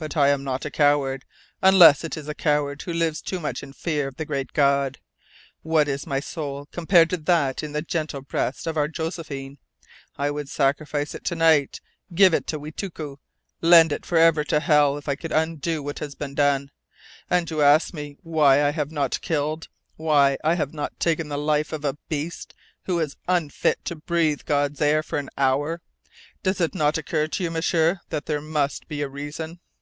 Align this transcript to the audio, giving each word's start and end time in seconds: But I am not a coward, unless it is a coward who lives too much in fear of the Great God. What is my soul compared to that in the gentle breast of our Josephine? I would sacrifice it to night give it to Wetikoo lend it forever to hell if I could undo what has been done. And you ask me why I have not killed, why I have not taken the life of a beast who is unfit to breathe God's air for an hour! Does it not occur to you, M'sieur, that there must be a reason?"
But 0.00 0.16
I 0.16 0.28
am 0.28 0.44
not 0.44 0.64
a 0.64 0.70
coward, 0.70 1.24
unless 1.60 2.04
it 2.04 2.16
is 2.16 2.28
a 2.28 2.32
coward 2.34 2.80
who 2.82 2.92
lives 2.92 3.20
too 3.20 3.40
much 3.40 3.64
in 3.64 3.72
fear 3.72 4.06
of 4.06 4.14
the 4.16 4.24
Great 4.24 4.52
God. 4.52 5.00
What 5.62 5.88
is 5.88 6.06
my 6.06 6.20
soul 6.20 6.66
compared 6.70 7.10
to 7.10 7.16
that 7.16 7.64
in 7.64 7.72
the 7.72 7.82
gentle 7.82 8.20
breast 8.20 8.68
of 8.68 8.76
our 8.76 8.86
Josephine? 8.86 9.58
I 10.16 10.30
would 10.30 10.48
sacrifice 10.48 11.16
it 11.16 11.24
to 11.24 11.34
night 11.34 11.80
give 12.14 12.32
it 12.32 12.46
to 12.46 12.60
Wetikoo 12.60 13.16
lend 13.60 13.90
it 13.90 14.06
forever 14.06 14.44
to 14.44 14.60
hell 14.60 14.96
if 14.98 15.08
I 15.08 15.16
could 15.16 15.32
undo 15.32 15.82
what 15.82 15.98
has 15.98 16.14
been 16.14 16.36
done. 16.36 16.70
And 17.28 17.50
you 17.50 17.60
ask 17.60 17.92
me 17.92 18.18
why 18.22 18.62
I 18.64 18.70
have 18.70 18.92
not 18.92 19.20
killed, 19.20 19.66
why 19.96 20.38
I 20.44 20.54
have 20.54 20.72
not 20.72 21.00
taken 21.00 21.28
the 21.28 21.36
life 21.36 21.72
of 21.72 21.84
a 21.84 21.98
beast 22.08 22.54
who 22.84 23.00
is 23.00 23.16
unfit 23.26 23.84
to 23.86 23.96
breathe 23.96 24.42
God's 24.46 24.80
air 24.80 25.02
for 25.02 25.18
an 25.18 25.28
hour! 25.36 25.80
Does 26.44 26.60
it 26.60 26.72
not 26.72 26.98
occur 26.98 27.26
to 27.26 27.42
you, 27.42 27.50
M'sieur, 27.50 27.98
that 28.10 28.26
there 28.26 28.40
must 28.40 28.86
be 28.86 29.02
a 29.02 29.08
reason?" 29.08 29.58